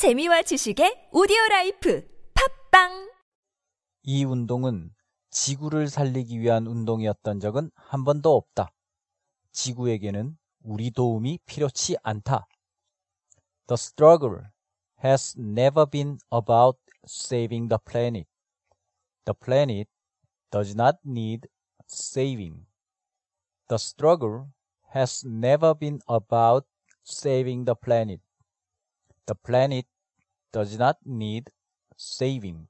[0.00, 3.12] 재미와 지식의 오디오 라이프 팝빵
[4.04, 4.94] 이 운동은
[5.28, 8.72] 지구를 살리기 위한 운동이었던 적은 한 번도 없다.
[9.52, 12.46] 지구에게는 우리 도움이 필요치 않다.
[13.66, 14.40] The struggle
[15.04, 18.26] has never been about saving the planet.
[19.26, 19.90] The planet
[20.50, 21.46] does not need
[21.92, 22.64] saving.
[23.68, 24.46] The struggle
[24.94, 26.66] has never been about
[27.04, 28.22] saving the planet.
[29.30, 29.86] The planet
[30.50, 31.52] does not need
[31.96, 32.66] saving.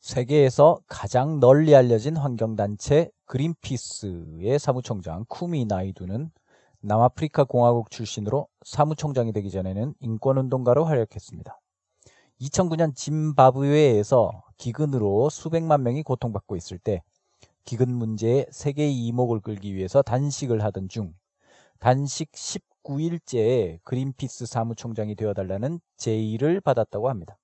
[0.00, 6.30] 세계에서 가장 널리 알려진 환경단체 그린피스의 사무총장 쿠미 나이두는
[6.80, 11.60] 남아프리카 공화국 출신으로 사무총장이 되기 전에는 인권운동가로 활약했습니다.
[12.40, 17.02] 2009년 짐바브웨에서 기근으로 수백만 명이 고통받고 있을 때
[17.66, 21.12] 기근 문제에 세계의 이목을 끌기 위해서 단식을 하던 중
[21.78, 22.30] 단식
[22.86, 27.36] 19일째에 그린피스 사무총장이 되어달라는 제의를 받았다고 합니다.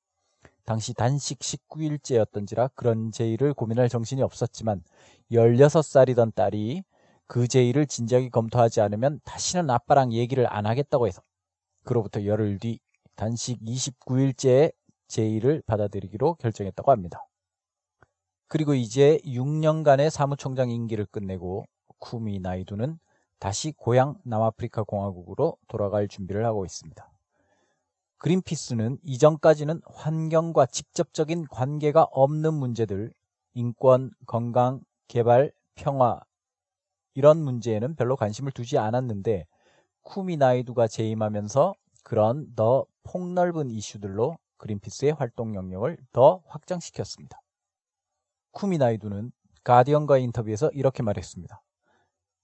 [0.65, 4.83] 당시 단식 19일째였던지라 그런 제의를 고민할 정신이 없었지만
[5.33, 6.85] 16살이던 딸이
[7.27, 11.23] 그 제의를 진지하게 검토하지 않으면 다시는 아빠랑 얘기를 안 하겠다고 해서
[11.85, 12.79] 그로부터 열흘 뒤
[13.17, 14.73] 단식 29일째에
[15.09, 17.27] 제의를 받아들이기로 결정했다고 합니다.
[18.47, 21.65] 그리고 이제 6년간의 사무총장 임기를 끝내고
[21.99, 22.99] 쿠미 나이두는
[23.43, 27.11] 다시 고향 남아프리카 공화국으로 돌아갈 준비를 하고 있습니다.
[28.19, 33.13] 그린피스는 이전까지는 환경과 직접적인 관계가 없는 문제들,
[33.55, 36.21] 인권, 건강, 개발, 평화,
[37.15, 39.49] 이런 문제에는 별로 관심을 두지 않았는데,
[40.03, 47.41] 쿠미나이두가 재임하면서 그런 더 폭넓은 이슈들로 그린피스의 활동 영역을 더 확장시켰습니다.
[48.53, 49.33] 쿠미나이두는
[49.65, 51.61] 가디언과의 인터뷰에서 이렇게 말했습니다.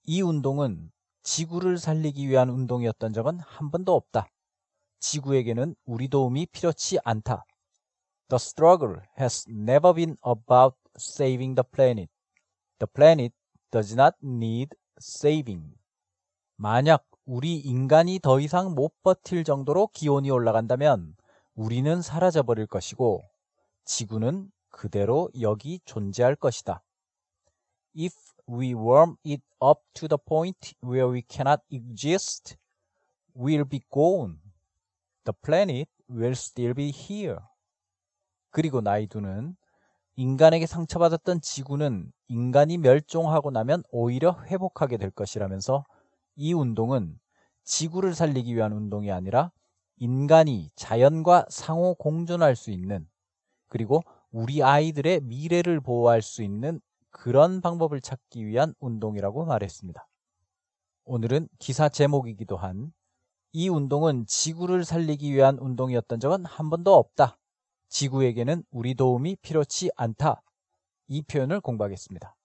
[0.03, 0.91] 이 운동은
[1.23, 4.27] 지구를 살리기 위한 운동이었던 적은 한 번도 없다.
[4.99, 7.45] 지구에게는 우리 도움이 필요치 않다.
[8.29, 12.11] The struggle has never been about saving the planet.
[12.79, 13.33] The planet
[13.71, 14.69] does not need
[15.01, 15.75] saving.
[16.55, 21.15] 만약 우리 인간이 더 이상 못 버틸 정도로 기온이 올라간다면
[21.55, 23.23] 우리는 사라져 버릴 것이고
[23.85, 26.81] 지구는 그대로 여기 존재할 것이다.
[27.99, 28.15] If
[28.47, 32.55] we warm it up to the point where we cannot exist,
[33.35, 34.39] we'll be gone.
[35.25, 37.39] The planet will still be here.
[38.51, 39.57] 그리고 나이두는
[40.15, 45.83] 인간에게 상처받았던 지구는 인간이 멸종하고 나면 오히려 회복하게 될 것이라면서
[46.37, 47.19] 이 운동은
[47.65, 49.51] 지구를 살리기 위한 운동이 아니라
[49.97, 53.09] 인간이 자연과 상호 공존할 수 있는
[53.67, 56.79] 그리고 우리 아이들의 미래를 보호할 수 있는
[57.11, 60.07] 그런 방법을 찾기 위한 운동이라고 말했습니다.
[61.05, 62.93] 오늘은 기사 제목이기도 한
[63.51, 67.39] 이 운동은 지구를 살리기 위한 운동이었던 적은 한 번도 없다.
[67.87, 70.43] 지구에게는 우리 도움이 필요치 않다.
[71.07, 72.35] 이 표현을 공부하겠습니다.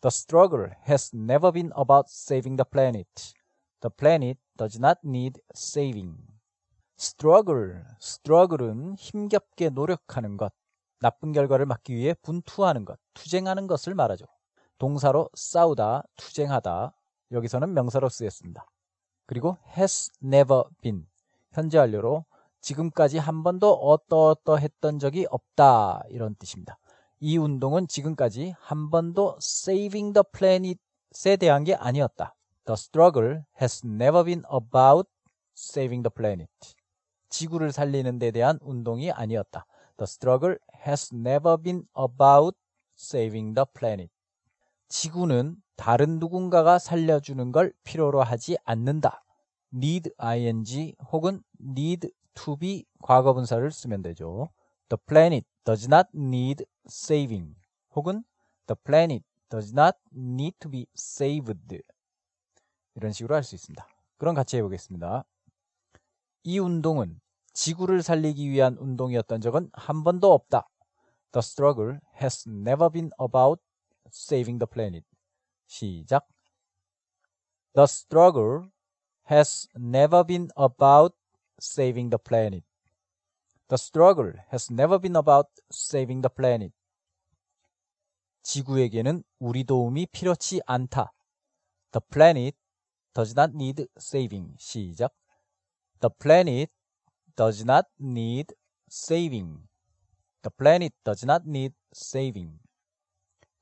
[0.00, 3.08] The struggle has never been about saving the planet.
[3.80, 6.16] The planet does not need saving.
[6.98, 10.52] struggle, struggle은 힘겹게 노력하는 것,
[11.00, 14.26] 나쁜 결과를 막기 위해 분투하는 것, 투쟁하는 것을 말하죠.
[14.78, 16.92] 동사로 싸우다, 투쟁하다,
[17.32, 18.66] 여기서는 명사로 쓰였습니다.
[19.26, 21.06] 그리고 has never been,
[21.52, 22.24] 현재 완료로
[22.60, 26.78] 지금까지 한 번도 어떠어떠 했던 적이 없다 이런 뜻입니다.
[27.20, 32.34] 이 운동은 지금까지 한 번도 saving the planet에 대한 게 아니었다.
[32.64, 35.08] The struggle has never been about
[35.56, 36.50] saving the planet.
[37.28, 39.66] 지구를 살리는 데 대한 운동이 아니었다.
[39.98, 42.56] The struggle has never been about
[42.96, 44.10] saving the planet.
[44.88, 49.22] 지구는 다른 누군가가 살려주는 걸 필요로 하지 않는다.
[49.74, 54.48] need ing 혹은 need to be 과거분사를 쓰면 되죠.
[54.88, 57.54] The planet does not need saving
[57.94, 58.24] 혹은
[58.66, 61.82] The planet does not need to be saved
[62.94, 63.86] 이런 식으로 할 수 있습니다.
[64.16, 65.24] 그럼 같이 해보겠습니다.
[66.44, 67.20] 이 운동은
[67.58, 70.68] 지구를 살리기 위한 운동이었던 적은 한 번도 없다.
[71.32, 73.60] The struggle has never been about
[74.06, 75.04] saving the planet.
[75.66, 76.28] 시작.
[77.74, 78.70] The struggle
[79.28, 81.16] has never been about
[81.60, 82.64] saving the planet.
[83.66, 86.72] The struggle has never been about saving the planet.
[88.42, 91.12] 지구에게는 우리 도움이 필요치 않다.
[91.90, 92.56] The planet
[93.14, 94.54] does not need saving.
[94.60, 95.12] 시작.
[95.98, 96.70] The planet
[97.37, 98.53] does not need
[98.89, 99.67] saving.
[100.43, 102.59] The planet does not need saving.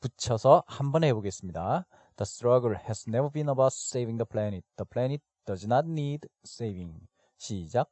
[0.01, 1.85] 붙여서 한 번 해보겠습니다.
[2.17, 4.63] The struggle has never been about saving the planet.
[4.77, 7.07] The planet does not need saving.
[7.37, 7.87] 시작.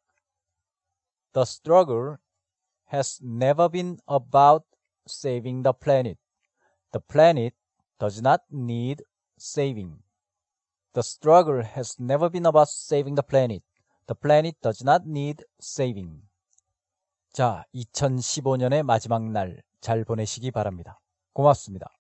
[1.33, 2.17] The struggle
[2.91, 4.65] has never been about
[5.07, 6.17] saving the planet.
[6.91, 7.53] The planet
[7.99, 9.03] does not need
[9.37, 10.01] saving.
[10.93, 13.63] The struggle has never been about saving the planet.
[14.06, 16.22] The planet does not need saving.
[17.32, 20.98] 자, 2015년의 마지막 날 잘 보내시기 바랍니다.
[21.34, 21.93] 고맙습니다.